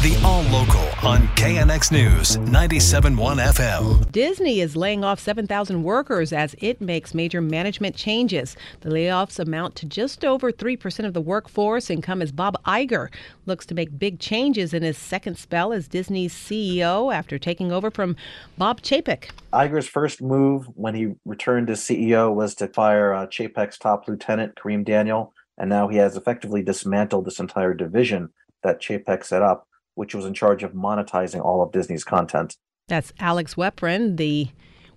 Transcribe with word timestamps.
The 0.00 0.16
All 0.24 0.42
Local 0.44 0.88
on 1.06 1.26
KNX 1.34 1.90
News 1.90 2.36
97.1 2.36 3.16
FM. 3.16 4.12
Disney 4.12 4.60
is 4.60 4.76
laying 4.76 5.02
off 5.02 5.18
7,000 5.18 5.82
workers 5.82 6.32
as 6.32 6.54
it 6.60 6.80
makes 6.80 7.14
major 7.14 7.40
management 7.40 7.96
changes. 7.96 8.56
The 8.82 8.90
layoffs 8.90 9.40
amount 9.40 9.74
to 9.76 9.86
just 9.86 10.24
over 10.24 10.52
3% 10.52 11.04
of 11.04 11.14
the 11.14 11.20
workforce 11.20 11.90
and 11.90 12.00
come 12.00 12.22
as 12.22 12.30
Bob 12.30 12.56
Iger 12.64 13.08
looks 13.44 13.66
to 13.66 13.74
make 13.74 13.98
big 13.98 14.20
changes 14.20 14.72
in 14.72 14.84
his 14.84 14.96
second 14.96 15.36
spell 15.36 15.72
as 15.72 15.88
Disney's 15.88 16.32
CEO 16.32 17.12
after 17.12 17.36
taking 17.36 17.72
over 17.72 17.90
from 17.90 18.14
Bob 18.56 18.82
Chapek. 18.82 19.30
Iger's 19.52 19.88
first 19.88 20.22
move 20.22 20.66
when 20.76 20.94
he 20.94 21.16
returned 21.24 21.70
as 21.70 21.80
CEO 21.80 22.32
was 22.32 22.54
to 22.54 22.68
fire 22.68 23.12
uh, 23.12 23.26
Chapek's 23.26 23.78
top 23.78 24.06
lieutenant, 24.06 24.54
Kareem 24.54 24.84
Daniel, 24.84 25.34
and 25.58 25.68
now 25.68 25.88
he 25.88 25.96
has 25.96 26.16
effectively 26.16 26.62
dismantled 26.62 27.24
this 27.24 27.40
entire 27.40 27.74
division 27.74 28.30
that 28.62 28.80
Chapek 28.80 29.24
set 29.24 29.42
up 29.42 29.68
which 29.98 30.14
was 30.14 30.24
in 30.24 30.32
charge 30.32 30.62
of 30.62 30.74
monetizing 30.74 31.44
all 31.44 31.60
of 31.60 31.72
Disney's 31.72 32.04
content. 32.04 32.56
That's 32.86 33.12
Alex 33.18 33.56
Weprin, 33.56 34.16
the 34.16 34.48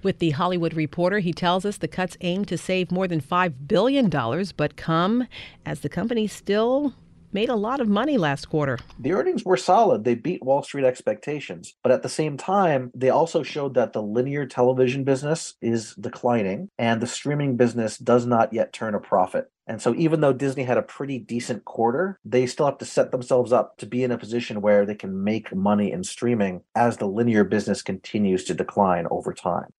with 0.03 0.19
the 0.19 0.31
Hollywood 0.31 0.75
Reporter, 0.75 1.19
he 1.19 1.33
tells 1.33 1.65
us 1.65 1.77
the 1.77 1.87
cuts 1.87 2.17
aim 2.21 2.45
to 2.45 2.57
save 2.57 2.91
more 2.91 3.07
than 3.07 3.21
$5 3.21 3.67
billion, 3.67 4.09
but 4.57 4.75
come 4.75 5.27
as 5.65 5.81
the 5.81 5.89
company 5.89 6.27
still 6.27 6.93
made 7.33 7.49
a 7.49 7.55
lot 7.55 7.79
of 7.79 7.87
money 7.87 8.17
last 8.17 8.49
quarter. 8.49 8.77
The 8.99 9.13
earnings 9.13 9.43
were 9.43 9.57
solid. 9.57 10.03
They 10.03 10.15
beat 10.15 10.43
Wall 10.43 10.63
Street 10.63 10.85
expectations. 10.85 11.75
But 11.83 11.91
at 11.91 12.03
the 12.03 12.09
same 12.09 12.37
time, 12.37 12.91
they 12.95 13.09
also 13.09 13.43
showed 13.43 13.73
that 13.75 13.93
the 13.93 14.01
linear 14.01 14.45
television 14.45 15.03
business 15.03 15.55
is 15.61 15.95
declining 15.95 16.69
and 16.77 17.01
the 17.01 17.07
streaming 17.07 17.57
business 17.57 17.97
does 17.97 18.25
not 18.25 18.53
yet 18.53 18.73
turn 18.73 18.95
a 18.95 18.99
profit. 18.99 19.51
And 19.67 19.81
so, 19.81 19.95
even 19.95 20.19
though 20.21 20.33
Disney 20.33 20.63
had 20.63 20.77
a 20.77 20.81
pretty 20.81 21.17
decent 21.17 21.63
quarter, 21.65 22.19
they 22.25 22.45
still 22.45 22.65
have 22.65 22.79
to 22.79 22.85
set 22.85 23.11
themselves 23.11 23.53
up 23.53 23.77
to 23.77 23.85
be 23.85 24.03
in 24.03 24.11
a 24.11 24.17
position 24.17 24.59
where 24.59 24.85
they 24.85 24.95
can 24.95 25.23
make 25.23 25.55
money 25.55 25.91
in 25.91 26.03
streaming 26.03 26.61
as 26.75 26.97
the 26.97 27.07
linear 27.07 27.43
business 27.43 27.81
continues 27.81 28.43
to 28.45 28.53
decline 28.53 29.07
over 29.09 29.33
time. 29.33 29.71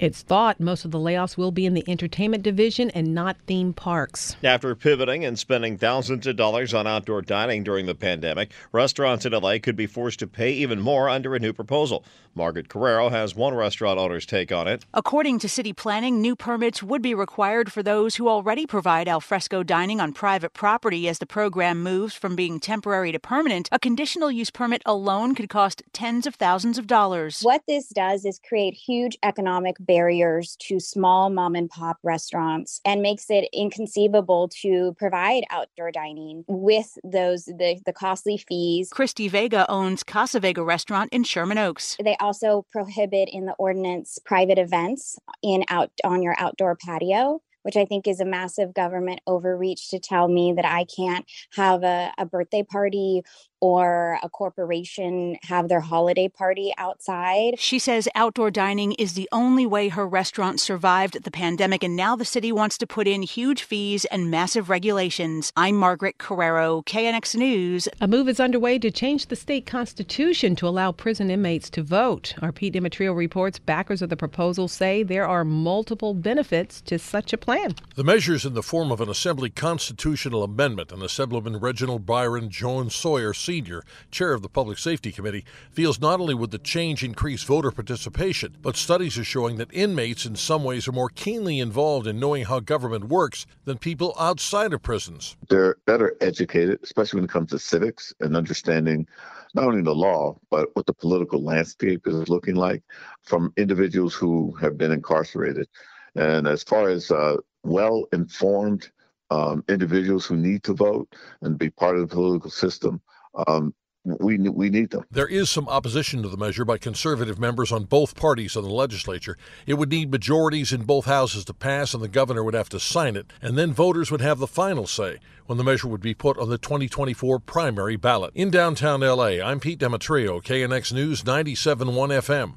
It's 0.00 0.22
thought 0.22 0.60
most 0.60 0.86
of 0.86 0.92
the 0.92 0.98
layoffs 0.98 1.36
will 1.36 1.52
be 1.52 1.66
in 1.66 1.74
the 1.74 1.84
entertainment 1.86 2.42
division 2.42 2.88
and 2.92 3.14
not 3.14 3.36
theme 3.46 3.74
parks. 3.74 4.34
After 4.42 4.74
pivoting 4.74 5.26
and 5.26 5.38
spending 5.38 5.76
thousands 5.76 6.26
of 6.26 6.36
dollars 6.36 6.72
on 6.72 6.86
outdoor 6.86 7.20
dining 7.20 7.64
during 7.64 7.84
the 7.84 7.94
pandemic, 7.94 8.50
restaurants 8.72 9.26
in 9.26 9.34
LA 9.34 9.58
could 9.62 9.76
be 9.76 9.86
forced 9.86 10.18
to 10.20 10.26
pay 10.26 10.52
even 10.52 10.80
more 10.80 11.10
under 11.10 11.34
a 11.34 11.38
new 11.38 11.52
proposal. 11.52 12.02
Margaret 12.34 12.70
Carrero 12.70 13.10
has 13.10 13.34
one 13.34 13.52
restaurant 13.52 13.98
owner's 13.98 14.24
take 14.24 14.50
on 14.50 14.66
it. 14.66 14.86
According 14.94 15.38
to 15.40 15.50
city 15.50 15.74
planning, 15.74 16.22
new 16.22 16.34
permits 16.34 16.82
would 16.82 17.02
be 17.02 17.12
required 17.14 17.70
for 17.70 17.82
those 17.82 18.16
who 18.16 18.26
already 18.26 18.66
provide 18.66 19.06
alfresco 19.06 19.62
dining 19.62 20.00
on 20.00 20.14
private 20.14 20.54
property 20.54 21.08
as 21.08 21.18
the 21.18 21.26
program 21.26 21.82
moves 21.82 22.14
from 22.14 22.36
being 22.36 22.58
temporary 22.58 23.12
to 23.12 23.18
permanent. 23.18 23.68
A 23.70 23.78
conditional 23.78 24.30
use 24.30 24.50
permit 24.50 24.80
alone 24.86 25.34
could 25.34 25.50
cost 25.50 25.82
tens 25.92 26.26
of 26.26 26.36
thousands 26.36 26.78
of 26.78 26.86
dollars. 26.86 27.42
What 27.42 27.64
this 27.68 27.88
does 27.88 28.24
is 28.24 28.40
create 28.48 28.72
huge 28.72 29.18
economic 29.22 29.76
barriers 29.90 30.54
to 30.60 30.78
small 30.78 31.30
mom 31.30 31.56
and 31.56 31.68
pop 31.68 31.98
restaurants 32.04 32.80
and 32.84 33.02
makes 33.02 33.28
it 33.28 33.48
inconceivable 33.52 34.48
to 34.62 34.94
provide 34.96 35.42
outdoor 35.50 35.90
dining 35.90 36.44
with 36.46 36.96
those 37.02 37.46
the, 37.46 37.76
the 37.84 37.92
costly 37.92 38.36
fees. 38.36 38.88
Christy 38.90 39.26
Vega 39.26 39.68
owns 39.68 40.04
Casa 40.04 40.38
Vega 40.38 40.62
restaurant 40.62 41.12
in 41.12 41.24
Sherman 41.24 41.58
Oaks. 41.58 41.96
They 42.04 42.16
also 42.20 42.64
prohibit 42.70 43.28
in 43.32 43.46
the 43.46 43.54
ordinance 43.54 44.20
private 44.24 44.58
events 44.58 45.18
in 45.42 45.64
out 45.68 45.90
on 46.04 46.22
your 46.22 46.36
outdoor 46.38 46.76
patio 46.76 47.40
which 47.62 47.76
I 47.76 47.84
think 47.84 48.08
is 48.08 48.20
a 48.20 48.24
massive 48.24 48.72
government 48.72 49.20
overreach 49.26 49.90
to 49.90 49.98
tell 49.98 50.28
me 50.28 50.54
that 50.54 50.64
I 50.64 50.84
can't 50.84 51.26
have 51.52 51.82
a, 51.82 52.10
a 52.16 52.24
birthday 52.24 52.62
party 52.62 53.22
or 53.60 54.18
a 54.22 54.28
corporation 54.28 55.36
have 55.42 55.68
their 55.68 55.80
holiday 55.80 56.28
party 56.28 56.72
outside. 56.78 57.58
She 57.58 57.78
says 57.78 58.08
outdoor 58.14 58.50
dining 58.50 58.92
is 58.92 59.14
the 59.14 59.28
only 59.32 59.66
way 59.66 59.88
her 59.88 60.06
restaurant 60.06 60.60
survived 60.60 61.22
the 61.22 61.30
pandemic, 61.30 61.84
and 61.84 61.94
now 61.94 62.16
the 62.16 62.24
city 62.24 62.50
wants 62.52 62.78
to 62.78 62.86
put 62.86 63.06
in 63.06 63.22
huge 63.22 63.62
fees 63.62 64.04
and 64.06 64.30
massive 64.30 64.70
regulations. 64.70 65.52
I'm 65.56 65.76
Margaret 65.76 66.18
Carrero, 66.18 66.84
KNX 66.84 67.36
News. 67.36 67.88
A 68.00 68.08
move 68.08 68.28
is 68.28 68.40
underway 68.40 68.78
to 68.78 68.90
change 68.90 69.26
the 69.26 69.36
state 69.36 69.66
constitution 69.66 70.56
to 70.56 70.66
allow 70.66 70.92
prison 70.92 71.30
inmates 71.30 71.70
to 71.70 71.82
vote. 71.82 72.34
Our 72.40 72.52
Pete 72.52 72.72
Demetrio 72.72 73.12
reports 73.12 73.58
backers 73.58 74.02
of 74.02 74.08
the 74.08 74.16
proposal 74.16 74.68
say 74.68 75.02
there 75.02 75.26
are 75.26 75.44
multiple 75.44 76.14
benefits 76.14 76.80
to 76.82 76.98
such 76.98 77.32
a 77.32 77.38
plan. 77.38 77.74
The 77.94 78.04
measure 78.04 78.34
is 78.34 78.44
in 78.44 78.54
the 78.54 78.62
form 78.62 78.90
of 78.90 79.00
an 79.00 79.08
Assembly 79.08 79.50
constitutional 79.50 80.42
amendment, 80.42 80.92
and 80.92 81.02
Assemblyman 81.02 81.58
Reginald 81.58 82.06
Byron 82.06 82.48
Jones 82.48 82.94
Sawyer 82.94 83.34
Sr., 83.50 83.82
chair 84.12 84.32
of 84.32 84.42
the 84.42 84.48
Public 84.48 84.78
Safety 84.78 85.10
Committee, 85.10 85.44
feels 85.72 86.00
not 86.00 86.20
only 86.20 86.34
would 86.34 86.52
the 86.52 86.58
change 86.58 87.02
increase 87.02 87.42
voter 87.42 87.72
participation, 87.72 88.56
but 88.62 88.76
studies 88.76 89.18
are 89.18 89.24
showing 89.24 89.56
that 89.56 89.72
inmates 89.72 90.24
in 90.24 90.36
some 90.36 90.62
ways 90.62 90.86
are 90.86 90.92
more 90.92 91.08
keenly 91.08 91.58
involved 91.58 92.06
in 92.06 92.20
knowing 92.20 92.44
how 92.44 92.60
government 92.60 93.08
works 93.08 93.46
than 93.64 93.76
people 93.76 94.14
outside 94.20 94.72
of 94.72 94.82
prisons. 94.82 95.36
They're 95.48 95.78
better 95.84 96.14
educated, 96.20 96.78
especially 96.84 97.18
when 97.18 97.24
it 97.24 97.32
comes 97.32 97.50
to 97.50 97.58
civics 97.58 98.14
and 98.20 98.36
understanding 98.36 99.08
not 99.54 99.64
only 99.64 99.82
the 99.82 99.94
law, 99.94 100.38
but 100.48 100.68
what 100.74 100.86
the 100.86 100.94
political 100.94 101.42
landscape 101.42 102.06
is 102.06 102.28
looking 102.28 102.54
like 102.54 102.84
from 103.22 103.52
individuals 103.56 104.14
who 104.14 104.52
have 104.60 104.78
been 104.78 104.92
incarcerated. 104.92 105.66
And 106.14 106.46
as 106.46 106.62
far 106.62 106.88
as 106.88 107.10
uh, 107.10 107.38
well 107.64 108.04
informed 108.12 108.90
um, 109.30 109.64
individuals 109.68 110.26
who 110.26 110.36
need 110.36 110.62
to 110.64 110.74
vote 110.74 111.14
and 111.42 111.58
be 111.58 111.70
part 111.70 111.96
of 111.96 112.08
the 112.08 112.14
political 112.14 112.50
system, 112.50 113.00
um, 113.46 113.74
we 114.04 114.38
we 114.38 114.70
need 114.70 114.90
them. 114.90 115.04
There 115.10 115.26
is 115.26 115.50
some 115.50 115.68
opposition 115.68 116.22
to 116.22 116.28
the 116.28 116.36
measure 116.36 116.64
by 116.64 116.78
conservative 116.78 117.38
members 117.38 117.70
on 117.70 117.84
both 117.84 118.14
parties 118.14 118.56
in 118.56 118.62
the 118.62 118.70
legislature. 118.70 119.36
It 119.66 119.74
would 119.74 119.90
need 119.90 120.10
majorities 120.10 120.72
in 120.72 120.84
both 120.84 121.04
houses 121.04 121.44
to 121.46 121.54
pass, 121.54 121.92
and 121.92 122.02
the 122.02 122.08
governor 122.08 122.42
would 122.42 122.54
have 122.54 122.70
to 122.70 122.80
sign 122.80 123.14
it, 123.16 123.32
and 123.42 123.58
then 123.58 123.72
voters 123.72 124.10
would 124.10 124.22
have 124.22 124.38
the 124.38 124.46
final 124.46 124.86
say 124.86 125.18
when 125.46 125.58
the 125.58 125.64
measure 125.64 125.88
would 125.88 126.00
be 126.00 126.14
put 126.14 126.38
on 126.38 126.48
the 126.48 126.58
2024 126.58 127.40
primary 127.40 127.96
ballot. 127.96 128.32
In 128.34 128.50
downtown 128.50 129.00
LA, 129.00 129.42
I'm 129.44 129.60
Pete 129.60 129.78
Demetrio, 129.78 130.40
KNX 130.40 130.92
News 130.92 131.22
97.1 131.22 131.86
FM. 131.92 132.54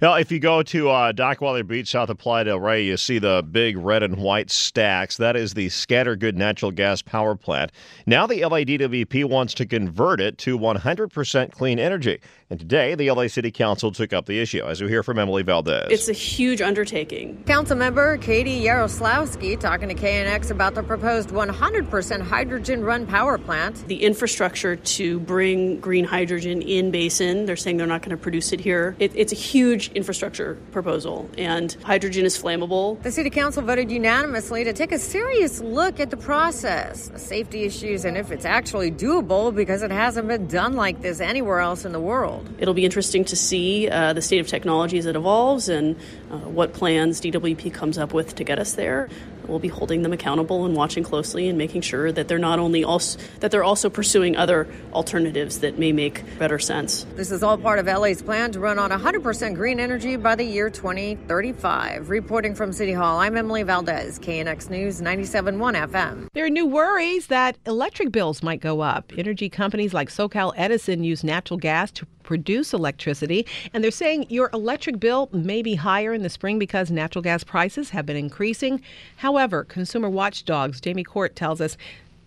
Now, 0.00 0.14
if 0.14 0.30
you 0.30 0.38
go 0.38 0.62
to 0.62 0.90
uh, 0.90 1.12
Dockweiler 1.12 1.66
Beach, 1.66 1.88
south 1.88 2.08
of 2.08 2.18
Playa 2.18 2.44
del 2.44 2.60
Rey, 2.60 2.84
you 2.84 2.96
see 2.96 3.18
the 3.18 3.44
big 3.50 3.76
red 3.76 4.02
and 4.02 4.16
white 4.16 4.50
stacks. 4.50 5.16
That 5.16 5.36
is 5.36 5.54
the 5.54 5.68
Scattergood 5.68 6.34
natural 6.34 6.70
gas 6.70 7.02
power 7.02 7.34
plant. 7.34 7.72
Now, 8.06 8.26
the 8.26 8.40
LADWP 8.40 9.24
wants 9.24 9.54
to 9.54 9.66
convert 9.66 10.20
it 10.20 10.38
to 10.38 10.58
100% 10.58 11.50
clean 11.50 11.78
energy. 11.78 12.20
And 12.50 12.58
today, 12.58 12.94
the 12.94 13.10
LA 13.10 13.26
City 13.26 13.50
Council 13.50 13.92
took 13.92 14.14
up 14.14 14.24
the 14.24 14.40
issue, 14.40 14.64
as 14.64 14.80
we 14.80 14.88
hear 14.88 15.02
from 15.02 15.18
Emily 15.18 15.42
Valdez. 15.42 15.88
It's 15.90 16.08
a 16.08 16.14
huge 16.14 16.62
undertaking. 16.62 17.42
Councilmember 17.44 18.20
Katie 18.22 18.62
Yaroslavsky 18.62 19.60
talking 19.60 19.90
to 19.90 19.94
KNX 19.94 20.50
about 20.50 20.74
the 20.74 20.82
proposed 20.82 21.28
100% 21.28 22.22
hydrogen 22.22 22.82
run 22.82 23.06
power 23.06 23.36
plant. 23.36 23.86
The 23.86 24.02
infrastructure 24.02 24.76
to 24.76 25.20
bring 25.20 25.78
green 25.80 26.06
hydrogen 26.06 26.62
in 26.62 26.90
basin, 26.90 27.44
they're 27.44 27.56
saying 27.56 27.76
they're 27.76 27.86
not 27.86 28.00
going 28.00 28.16
to 28.16 28.22
produce 28.22 28.52
it 28.52 28.60
here. 28.60 28.96
It, 28.98 29.12
it's 29.14 29.32
a 29.32 29.36
huge 29.36 29.67
infrastructure 29.72 30.58
proposal, 30.72 31.28
and 31.38 31.76
hydrogen 31.84 32.24
is 32.24 32.40
flammable. 32.40 33.02
The 33.02 33.12
City 33.12 33.30
Council 33.30 33.62
voted 33.62 33.90
unanimously 33.90 34.64
to 34.64 34.72
take 34.72 34.92
a 34.92 34.98
serious 34.98 35.60
look 35.60 36.00
at 36.00 36.10
the 36.10 36.16
process, 36.16 37.08
the 37.08 37.18
safety 37.18 37.64
issues, 37.64 38.04
and 38.04 38.16
if 38.16 38.30
it's 38.30 38.44
actually 38.44 38.90
doable 38.90 39.54
because 39.54 39.82
it 39.82 39.90
hasn't 39.90 40.28
been 40.28 40.46
done 40.46 40.74
like 40.74 41.00
this 41.02 41.20
anywhere 41.20 41.60
else 41.60 41.84
in 41.84 41.92
the 41.92 42.00
world 42.00 42.18
world. 42.28 42.48
It'll 42.58 42.74
be 42.74 42.84
interesting 42.84 43.24
to 43.26 43.36
see 43.36 43.88
uh, 43.88 44.12
the 44.12 44.22
state 44.22 44.40
of 44.40 44.46
technology 44.46 44.98
as 44.98 45.06
it 45.06 45.16
evolves 45.16 45.68
and 45.68 45.96
uh, 46.30 46.38
what 46.38 46.72
plans 46.72 47.20
DWP 47.20 47.72
comes 47.72 47.98
up 47.98 48.12
with 48.12 48.34
to 48.36 48.44
get 48.44 48.58
us 48.58 48.72
there. 48.72 49.08
We'll 49.48 49.58
be 49.58 49.68
holding 49.68 50.02
them 50.02 50.12
accountable 50.12 50.64
and 50.64 50.76
watching 50.76 51.02
closely 51.02 51.48
and 51.48 51.56
making 51.58 51.80
sure 51.80 52.12
that 52.12 52.28
they're 52.28 52.38
not 52.38 52.58
only 52.58 52.84
also 52.84 53.18
that 53.40 53.50
they're 53.50 53.64
also 53.64 53.88
pursuing 53.90 54.36
other 54.36 54.66
alternatives 54.92 55.60
that 55.60 55.78
may 55.78 55.92
make 55.92 56.22
better 56.38 56.58
sense. 56.58 57.06
This 57.16 57.30
is 57.30 57.42
all 57.42 57.56
part 57.56 57.78
of 57.78 57.86
LA's 57.86 58.22
plan 58.22 58.52
to 58.52 58.60
run 58.60 58.78
on 58.78 58.90
100% 58.90 59.54
green 59.54 59.80
energy 59.80 60.16
by 60.16 60.34
the 60.34 60.44
year 60.44 60.70
2035. 60.70 62.10
Reporting 62.10 62.54
from 62.54 62.72
City 62.72 62.92
Hall, 62.92 63.18
I'm 63.18 63.36
Emily 63.36 63.62
Valdez, 63.62 64.18
KNX 64.18 64.70
News 64.70 65.00
97.1 65.00 65.90
FM. 65.90 66.28
There 66.32 66.44
are 66.44 66.50
new 66.50 66.66
worries 66.66 67.28
that 67.28 67.56
electric 67.66 68.12
bills 68.12 68.42
might 68.42 68.60
go 68.60 68.80
up. 68.80 69.12
Energy 69.16 69.48
companies 69.48 69.94
like 69.94 70.10
SoCal 70.10 70.52
Edison 70.56 71.04
use 71.04 71.24
natural 71.24 71.58
gas 71.58 71.90
to 71.92 72.06
produce 72.28 72.74
electricity, 72.74 73.46
and 73.72 73.82
they're 73.82 73.90
saying 73.90 74.26
your 74.28 74.50
electric 74.52 75.00
bill 75.00 75.30
may 75.32 75.62
be 75.62 75.74
higher 75.74 76.12
in 76.12 76.22
the 76.22 76.28
spring 76.28 76.58
because 76.58 76.90
natural 76.90 77.22
gas 77.22 77.42
prices 77.42 77.88
have 77.88 78.04
been 78.04 78.18
increasing. 78.18 78.82
However, 79.16 79.64
consumer 79.64 80.10
watchdogs 80.10 80.78
Jamie 80.78 81.04
Court 81.04 81.34
tells 81.34 81.62
us 81.62 81.78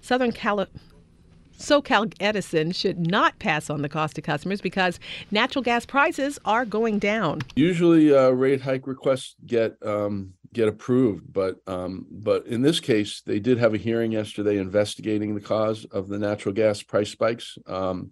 Southern 0.01 0.31
California 0.31 0.81
SoCal 1.59 2.11
Edison 2.19 2.71
should 2.71 3.05
not 3.05 3.37
pass 3.37 3.69
on 3.69 3.83
the 3.83 3.89
cost 3.89 4.15
to 4.15 4.21
customers 4.23 4.61
because 4.61 4.99
natural 5.29 5.61
gas 5.61 5.85
prices 5.85 6.39
are 6.43 6.65
going 6.65 6.97
down. 6.97 7.41
Usually, 7.55 8.11
uh, 8.11 8.29
rate 8.29 8.61
hike 8.61 8.87
requests 8.87 9.35
get 9.45 9.77
um, 9.85 10.33
get 10.51 10.67
approved, 10.67 11.31
but 11.31 11.57
um, 11.67 12.07
but 12.09 12.47
in 12.47 12.63
this 12.63 12.79
case, 12.79 13.21
they 13.27 13.39
did 13.39 13.59
have 13.59 13.75
a 13.75 13.77
hearing 13.77 14.11
yesterday 14.11 14.57
investigating 14.57 15.35
the 15.35 15.41
cause 15.41 15.85
of 15.85 16.07
the 16.07 16.17
natural 16.17 16.55
gas 16.55 16.81
price 16.81 17.11
spikes. 17.11 17.59
Um, 17.67 18.11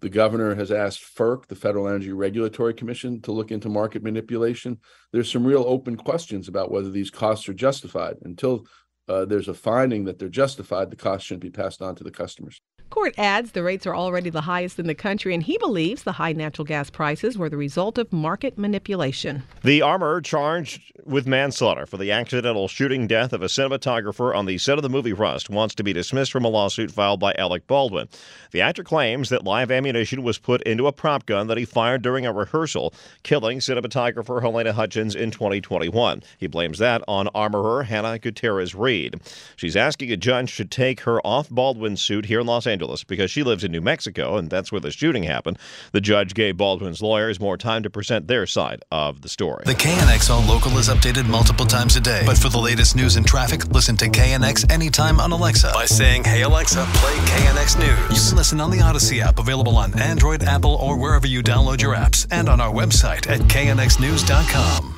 the 0.00 0.08
governor 0.08 0.54
has 0.54 0.70
asked 0.70 1.02
FERC, 1.16 1.46
the 1.46 1.56
Federal 1.56 1.88
Energy 1.88 2.12
Regulatory 2.12 2.74
Commission, 2.74 3.20
to 3.22 3.32
look 3.32 3.50
into 3.50 3.68
market 3.68 4.02
manipulation. 4.02 4.78
There's 5.12 5.30
some 5.30 5.46
real 5.46 5.64
open 5.66 5.96
questions 5.96 6.48
about 6.48 6.70
whether 6.70 6.90
these 6.90 7.10
costs 7.10 7.48
are 7.48 7.54
justified. 7.54 8.16
Until 8.22 8.66
uh, 9.08 9.24
there's 9.24 9.48
a 9.48 9.54
finding 9.54 10.04
that 10.04 10.18
they're 10.18 10.28
justified, 10.28 10.90
the 10.90 10.96
cost 10.96 11.26
shouldn't 11.26 11.42
be 11.42 11.50
passed 11.50 11.82
on 11.82 11.96
to 11.96 12.04
the 12.04 12.10
customers. 12.10 12.60
Court 12.90 13.14
adds 13.18 13.52
the 13.52 13.62
rates 13.62 13.86
are 13.86 13.94
already 13.94 14.30
the 14.30 14.40
highest 14.40 14.78
in 14.78 14.86
the 14.86 14.94
country, 14.94 15.34
and 15.34 15.42
he 15.42 15.58
believes 15.58 16.02
the 16.02 16.12
high 16.12 16.32
natural 16.32 16.64
gas 16.64 16.88
prices 16.88 17.36
were 17.36 17.50
the 17.50 17.56
result 17.56 17.98
of 17.98 18.12
market 18.12 18.56
manipulation. 18.56 19.42
The 19.62 19.82
armor 19.82 20.22
charged 20.22 20.92
with 21.04 21.26
manslaughter 21.26 21.84
for 21.84 21.98
the 21.98 22.10
accidental 22.10 22.66
shooting 22.66 23.06
death 23.06 23.32
of 23.32 23.42
a 23.42 23.46
cinematographer 23.46 24.34
on 24.34 24.46
the 24.46 24.58
set 24.58 24.78
of 24.78 24.82
the 24.82 24.88
movie 24.88 25.12
Rust 25.12 25.50
wants 25.50 25.74
to 25.76 25.84
be 25.84 25.92
dismissed 25.92 26.32
from 26.32 26.44
a 26.44 26.48
lawsuit 26.48 26.90
filed 26.90 27.20
by 27.20 27.34
Alec 27.38 27.66
Baldwin. 27.66 28.08
The 28.52 28.62
actor 28.62 28.84
claims 28.84 29.28
that 29.28 29.44
live 29.44 29.70
ammunition 29.70 30.22
was 30.22 30.38
put 30.38 30.62
into 30.62 30.86
a 30.86 30.92
prop 30.92 31.26
gun 31.26 31.46
that 31.48 31.58
he 31.58 31.64
fired 31.66 32.02
during 32.02 32.24
a 32.24 32.32
rehearsal, 32.32 32.94
killing 33.22 33.58
cinematographer 33.58 34.42
Halyna 34.42 34.72
Hutchins 34.72 35.14
in 35.14 35.30
2021. 35.30 36.22
He 36.38 36.46
blames 36.46 36.78
that 36.78 37.02
on 37.06 37.28
armorer 37.28 37.82
Hannah 37.82 38.18
Gutierrez 38.18 38.74
Reed. 38.74 39.20
She's 39.56 39.76
asking 39.76 40.10
a 40.10 40.16
judge 40.16 40.56
to 40.56 40.64
take 40.64 41.00
her 41.00 41.20
off 41.26 41.50
Baldwin's 41.50 42.02
suit 42.02 42.26
here 42.26 42.40
in 42.40 42.46
Los 42.46 42.66
Angeles 42.66 42.77
Angeles 42.78 43.02
because 43.02 43.28
she 43.28 43.42
lives 43.42 43.64
in 43.64 43.72
New 43.72 43.80
Mexico 43.80 44.36
and 44.36 44.48
that's 44.48 44.70
where 44.70 44.80
the 44.80 44.92
shooting 44.92 45.24
happened. 45.24 45.58
The 45.90 46.00
judge 46.00 46.32
gave 46.32 46.56
Baldwin's 46.56 47.02
lawyers 47.02 47.40
more 47.40 47.56
time 47.56 47.82
to 47.82 47.90
present 47.90 48.28
their 48.28 48.46
side 48.46 48.84
of 48.92 49.22
the 49.22 49.28
story. 49.28 49.64
The 49.66 49.74
KNX 49.74 50.30
All 50.30 50.46
Local 50.46 50.78
is 50.78 50.88
updated 50.88 51.28
multiple 51.28 51.66
times 51.66 51.96
a 51.96 52.00
day. 52.00 52.22
But 52.24 52.38
for 52.38 52.50
the 52.50 52.58
latest 52.58 52.94
news 52.94 53.16
and 53.16 53.26
traffic, 53.26 53.66
listen 53.72 53.96
to 53.96 54.04
KNX 54.06 54.70
anytime 54.70 55.18
on 55.18 55.32
Alexa 55.32 55.72
by 55.74 55.86
saying, 55.86 56.22
Hey 56.22 56.42
Alexa, 56.42 56.86
play 56.94 57.14
KNX 57.14 57.78
News. 57.80 58.22
You 58.22 58.28
can 58.30 58.36
listen 58.36 58.60
on 58.60 58.70
the 58.70 58.78
Audacy 58.78 59.20
app 59.20 59.40
available 59.40 59.76
on 59.76 59.98
Android, 59.98 60.44
Apple, 60.44 60.76
or 60.76 60.96
wherever 60.96 61.26
you 61.26 61.42
download 61.42 61.82
your 61.82 61.96
apps, 61.96 62.28
and 62.30 62.48
on 62.48 62.60
our 62.60 62.72
website 62.72 63.28
at 63.28 63.40
knxnews.com. 63.40 64.97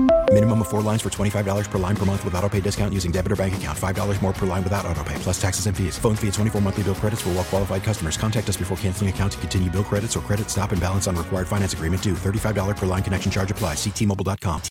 Minimum 0.33 0.61
of 0.61 0.69
four 0.69 0.81
lines 0.81 1.01
for 1.01 1.09
$25 1.09 1.69
per 1.69 1.77
line 1.77 1.95
per 1.95 2.05
month 2.05 2.23
with 2.23 2.33
auto 2.35 2.47
pay 2.47 2.61
discount 2.61 2.93
using 2.93 3.11
debit 3.11 3.33
or 3.33 3.35
bank 3.35 3.55
account. 3.55 3.77
$5 3.77 4.21
more 4.21 4.31
per 4.31 4.45
line 4.45 4.63
without 4.63 4.85
auto 4.85 5.03
pay, 5.03 5.15
plus 5.15 5.39
taxes 5.41 5.65
and 5.65 5.75
fees. 5.75 5.97
Phone 5.97 6.15
fee 6.15 6.29
at 6.29 6.33
24 6.35 6.61
monthly 6.61 6.83
bill 6.83 6.95
credits 6.95 7.21
for 7.21 7.29
all 7.29 7.35
well 7.35 7.43
qualified 7.43 7.83
customers. 7.83 8.15
Contact 8.15 8.47
us 8.47 8.55
before 8.55 8.77
canceling 8.77 9.09
account 9.09 9.33
to 9.33 9.37
continue 9.39 9.69
bill 9.69 9.83
credits 9.83 10.15
or 10.15 10.21
credit 10.21 10.49
stop 10.49 10.71
and 10.71 10.79
balance 10.79 11.05
on 11.05 11.17
required 11.17 11.49
finance 11.49 11.73
agreement 11.73 12.01
due. 12.01 12.13
$35 12.13 12.77
per 12.77 12.85
line 12.85 13.03
connection 13.03 13.29
charge 13.29 13.51
apply. 13.51 13.73
Ctmobile.com. 13.73 14.61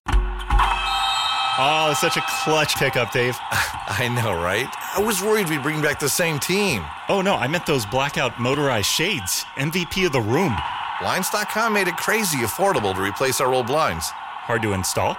Oh, 1.63 1.93
such 1.93 2.17
a 2.17 2.23
clutch 2.43 2.77
pickup, 2.77 3.13
Dave. 3.13 3.37
I 3.51 4.09
know, 4.09 4.43
right? 4.43 4.67
I 4.97 5.03
was 5.03 5.21
worried 5.21 5.51
we'd 5.51 5.63
bring 5.63 5.83
back 5.83 6.01
the 6.01 6.09
same 6.09 6.39
team. 6.39 6.83
Oh, 7.11 7.21
no, 7.21 7.37
I 7.37 7.47
meant 7.49 7.67
those 7.67 7.85
blackout 7.85 8.41
motorized 8.41 8.87
shades. 8.87 9.45
MVP 9.57 10.07
of 10.07 10.13
the 10.13 10.23
room. 10.23 10.57
Blinds.com 11.03 11.75
made 11.75 11.87
it 11.89 11.99
crazy 11.99 12.39
affordable 12.39 12.95
to 12.95 13.03
replace 13.03 13.43
our 13.43 13.53
old 13.53 13.67
blinds. 13.67 14.09
Hard 14.09 14.63
to 14.63 14.73
install? 14.73 15.19